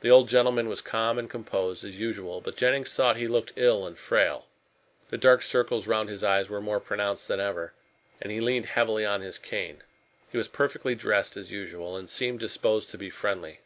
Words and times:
The 0.00 0.12
old 0.12 0.28
gentleman 0.28 0.68
was 0.68 0.80
calm 0.80 1.18
and 1.18 1.28
composed 1.28 1.82
as 1.82 1.98
usual, 1.98 2.40
but 2.40 2.54
Jennings 2.56 2.94
thought 2.94 3.16
he 3.16 3.26
looked 3.26 3.52
ill 3.56 3.84
and 3.84 3.98
frail. 3.98 4.46
The 5.10 5.18
dark 5.18 5.42
circles 5.42 5.88
round 5.88 6.08
his 6.08 6.22
eyes 6.22 6.48
were 6.48 6.60
more 6.60 6.78
pronounced 6.78 7.26
than 7.26 7.40
ever, 7.40 7.72
and 8.22 8.30
he 8.30 8.40
leaned 8.40 8.66
heavily 8.66 9.04
on 9.04 9.22
his 9.22 9.38
cane. 9.38 9.82
He 10.30 10.38
was 10.38 10.46
perfectly 10.46 10.94
dressed 10.94 11.36
as 11.36 11.50
usual, 11.50 11.96
and 11.96 12.08
seemed 12.08 12.38
disposed 12.38 12.90
to 12.90 12.96
be 12.96 13.10
friendly. 13.10 13.58